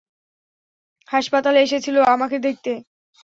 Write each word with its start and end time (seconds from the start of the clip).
হাসপাতালে 1.09 1.59
এসেছিল 1.61 1.95
আমাকে 2.13 2.37
দেখতে। 2.39 2.71